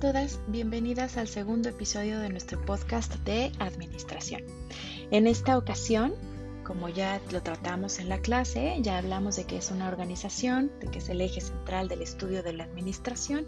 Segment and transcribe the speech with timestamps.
[0.00, 4.42] todas, bienvenidas al segundo episodio de nuestro podcast de administración.
[5.10, 6.14] En esta ocasión,
[6.64, 10.86] como ya lo tratamos en la clase, ya hablamos de qué es una organización, de
[10.86, 13.46] que es el eje central del estudio de la administración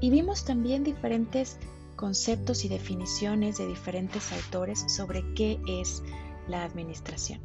[0.00, 1.58] y vimos también diferentes
[1.94, 6.02] conceptos y definiciones de diferentes autores sobre qué es
[6.48, 7.40] la administración.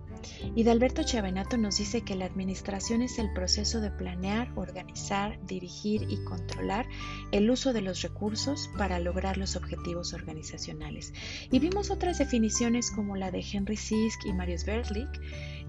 [0.56, 5.40] Y de Alberto Chavenato nos dice que la administración es el proceso de planear, organizar,
[5.46, 6.88] dirigir y controlar
[7.32, 11.14] el uso de los recursos para lograr los objetivos organizacionales.
[11.52, 15.22] Y vimos otras definiciones como la de Henry Sisk y Marius Berlich,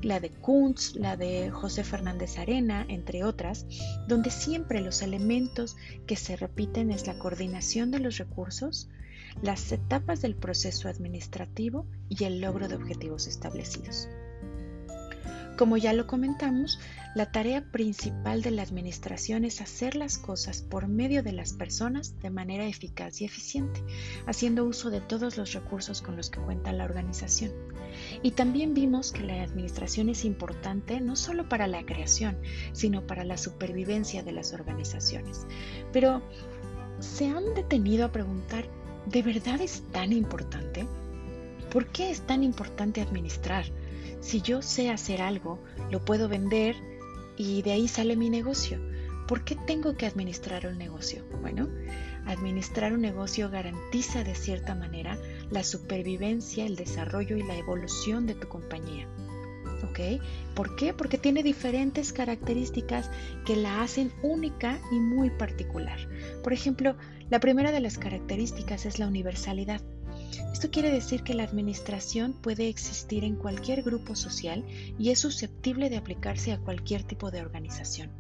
[0.03, 3.67] la de Kuntz, la de José Fernández Arena, entre otras,
[4.07, 5.77] donde siempre los elementos
[6.07, 8.89] que se repiten es la coordinación de los recursos,
[9.43, 14.09] las etapas del proceso administrativo y el logro de objetivos establecidos.
[15.59, 16.79] Como ya lo comentamos,
[17.17, 22.17] la tarea principal de la administración es hacer las cosas por medio de las personas
[22.21, 23.83] de manera eficaz y eficiente,
[24.27, 27.51] haciendo uso de todos los recursos con los que cuenta la organización.
[28.23, 32.39] Y también vimos que la administración es importante no solo para la creación,
[32.71, 35.45] sino para la supervivencia de las organizaciones.
[35.93, 36.23] Pero,
[37.01, 38.69] ¿se han detenido a preguntar,
[39.07, 40.87] ¿de verdad es tan importante?
[41.71, 43.65] ¿Por qué es tan importante administrar?
[44.21, 45.59] Si yo sé hacer algo,
[45.91, 46.77] lo puedo vender
[47.37, 48.81] y de ahí sale mi negocio.
[49.27, 51.23] ¿Por qué tengo que administrar un negocio?
[51.43, 51.69] Bueno,
[52.27, 55.19] administrar un negocio garantiza de cierta manera
[55.51, 59.07] la supervivencia, el desarrollo y la evolución de tu compañía.
[60.55, 60.95] ¿Por qué?
[60.95, 63.11] Porque tiene diferentes características
[63.45, 65.99] que la hacen única y muy particular.
[66.43, 66.97] Por ejemplo,
[67.31, 69.81] la primera de las características es la universalidad.
[70.53, 74.65] Esto quiere decir que la administración puede existir en cualquier grupo social
[74.99, 78.11] y es susceptible de aplicarse a cualquier tipo de organización.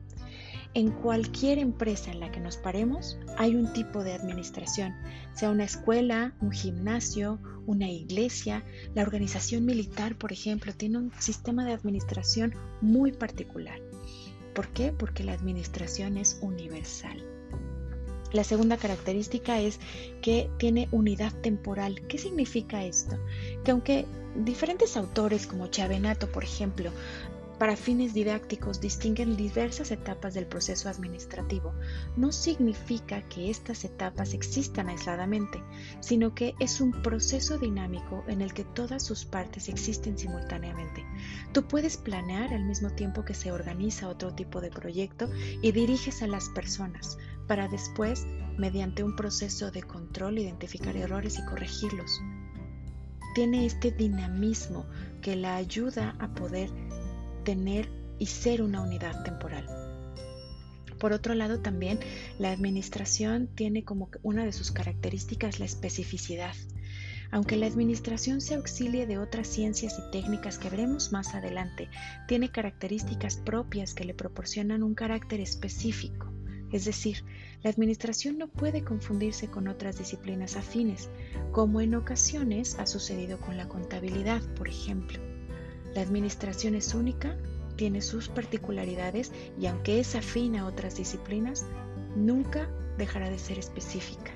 [0.79, 4.95] En cualquier empresa en la que nos paremos hay un tipo de administración,
[5.35, 11.65] sea una escuela, un gimnasio, una iglesia, la organización militar, por ejemplo, tiene un sistema
[11.65, 13.81] de administración muy particular.
[14.55, 14.93] ¿Por qué?
[14.93, 17.25] Porque la administración es universal.
[18.33, 19.81] La segunda característica es
[20.23, 22.03] que tiene unidad temporal.
[22.07, 23.19] ¿Qué significa esto?
[23.65, 24.07] Que aunque
[24.37, 26.93] diferentes autores como Chavenato, por ejemplo,
[27.59, 31.75] para fines didácticos distinguen diversas etapas del proceso administrativo,
[32.17, 35.63] no significa que estas etapas existan aisladamente,
[36.01, 41.05] sino que es un proceso dinámico en el que todas sus partes existen simultáneamente.
[41.53, 45.29] Tú puedes planear al mismo tiempo que se organiza otro tipo de proyecto
[45.61, 48.27] y diriges a las personas para después,
[48.57, 52.21] mediante un proceso de control, identificar errores y corregirlos.
[53.35, 54.87] Tiene este dinamismo
[55.23, 56.71] que la ayuda a poder
[57.49, 57.89] tener
[58.19, 59.65] y ser una unidad temporal.
[61.01, 61.99] Por otro lado, también
[62.39, 66.55] la administración tiene como una de sus características la especificidad.
[67.31, 71.89] Aunque la administración se auxilie de otras ciencias y técnicas que veremos más adelante,
[72.27, 76.31] tiene características propias que le proporcionan un carácter específico.
[76.71, 77.25] Es decir,
[77.63, 81.09] la administración no puede confundirse con otras disciplinas afines,
[81.53, 85.28] como en ocasiones ha sucedido con la contabilidad, por ejemplo.
[85.95, 87.37] La administración es única,
[87.77, 91.65] tiene sus particularidades y aunque es afín a otras disciplinas,
[92.17, 92.69] nunca
[92.99, 94.33] dejará de ser específica.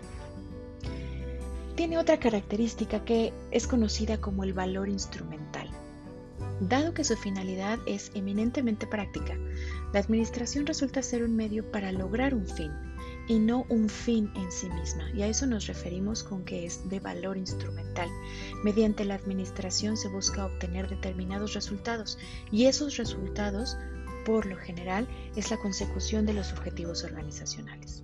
[1.75, 5.69] Tiene otra característica que es conocida como el valor instrumental.
[6.61, 9.37] Dado que su finalidad es eminentemente práctica,
[9.93, 12.71] la administración resulta ser un medio para lograr un fin,
[13.29, 15.11] y no un fin en sí misma.
[15.15, 18.09] Y a eso nos referimos con que es de valor instrumental.
[18.65, 22.19] Mediante la administración se busca obtener determinados resultados
[22.51, 23.77] y esos resultados,
[24.25, 28.03] por lo general, es la consecución de los objetivos organizacionales.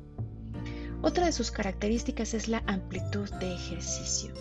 [1.01, 4.35] Otra de sus características es la amplitud de ejercicio.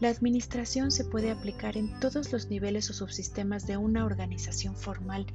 [0.00, 5.26] La administración se puede aplicar en todos los niveles o subsistemas de una organización formal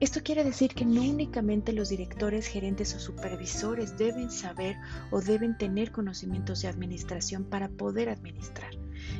[0.00, 4.76] esto quiere decir que no únicamente los directores, gerentes o supervisores deben saber
[5.10, 8.70] o deben tener conocimientos de administración para poder administrar.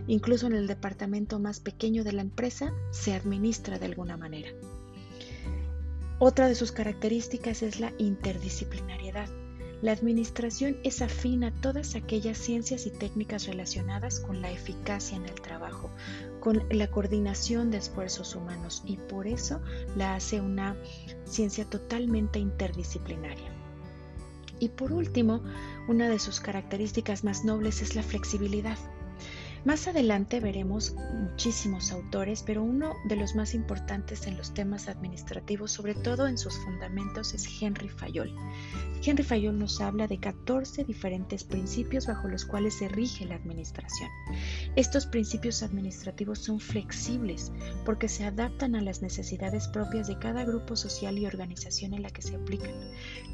[0.06, 4.48] Incluso en el departamento más pequeño de la empresa se administra de alguna manera.
[6.18, 9.28] Otra de sus características es la interdisciplinariedad.
[9.82, 15.24] La administración es afín a todas aquellas ciencias y técnicas relacionadas con la eficacia en
[15.24, 15.90] el trabajo,
[16.40, 19.60] con la coordinación de esfuerzos humanos y por eso
[19.96, 20.76] la hace una
[21.24, 23.52] ciencia totalmente interdisciplinaria.
[24.58, 25.42] Y por último,
[25.88, 28.76] una de sus características más nobles es la flexibilidad.
[29.62, 35.70] Más adelante veremos muchísimos autores, pero uno de los más importantes en los temas administrativos,
[35.70, 38.34] sobre todo en sus fundamentos, es Henry Fayol.
[39.04, 44.08] Henry Fayol nos habla de 14 diferentes principios bajo los cuales se rige la administración.
[44.76, 47.52] Estos principios administrativos son flexibles
[47.84, 52.10] porque se adaptan a las necesidades propias de cada grupo social y organización en la
[52.10, 52.74] que se aplican.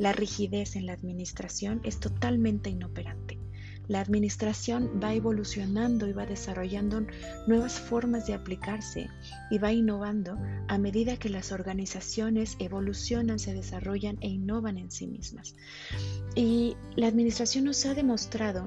[0.00, 3.38] La rigidez en la administración es totalmente inoperante.
[3.88, 7.06] La administración va evolucionando y va desarrollando
[7.46, 9.08] nuevas formas de aplicarse
[9.50, 10.38] y va innovando
[10.68, 15.54] a medida que las organizaciones evolucionan, se desarrollan e innovan en sí mismas.
[16.34, 18.66] Y la administración nos ha demostrado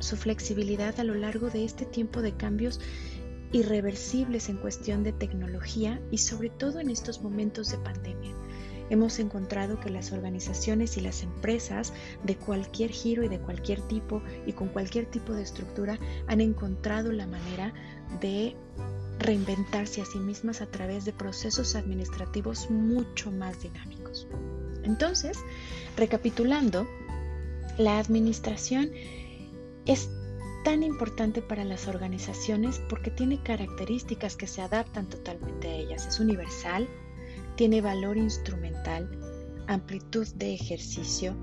[0.00, 2.80] su flexibilidad a lo largo de este tiempo de cambios
[3.52, 8.34] irreversibles en cuestión de tecnología y sobre todo en estos momentos de pandemia
[8.90, 11.92] hemos encontrado que las organizaciones y las empresas
[12.24, 17.12] de cualquier giro y de cualquier tipo y con cualquier tipo de estructura han encontrado
[17.12, 17.72] la manera
[18.20, 18.56] de
[19.18, 24.26] reinventarse a sí mismas a través de procesos administrativos mucho más dinámicos.
[24.82, 25.38] Entonces,
[25.96, 26.86] recapitulando,
[27.78, 28.90] la administración
[29.86, 30.08] es
[30.64, 36.06] tan importante para las organizaciones porque tiene características que se adaptan totalmente a ellas.
[36.06, 36.88] Es universal,
[37.62, 39.08] tiene valor instrumental,
[39.68, 41.36] amplitud de ejercicio,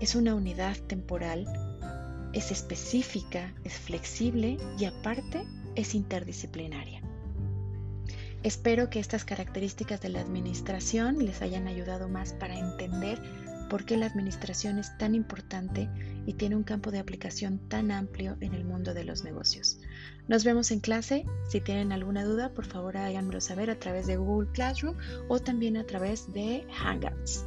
[0.00, 1.46] es una unidad temporal,
[2.32, 5.46] es específica, es flexible y aparte
[5.76, 7.02] es interdisciplinaria.
[8.42, 13.22] Espero que estas características de la administración les hayan ayudado más para entender
[13.70, 15.88] por qué la administración es tan importante
[16.26, 19.78] y tiene un campo de aplicación tan amplio en el mundo de los negocios.
[20.28, 21.24] Nos vemos en clase.
[21.48, 24.96] Si tienen alguna duda, por favor háganmelo saber a través de Google Classroom
[25.28, 27.46] o también a través de Hangouts.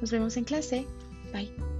[0.00, 0.86] Nos vemos en clase.
[1.32, 1.71] Bye.